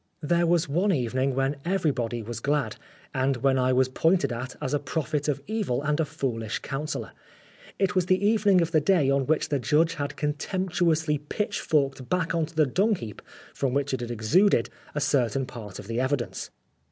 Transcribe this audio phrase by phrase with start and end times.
[0.23, 2.75] There was one evening when everybody was glad,
[3.13, 7.11] and when I was pointed at as a prophet of evil and a foolish counsellor.
[7.77, 12.33] It was the evening of the day on which the judge had contemptuously pitchforked back
[12.33, 13.21] on to the dungheap,
[13.53, 16.49] from which it had exuded, a certain part of the Evidence.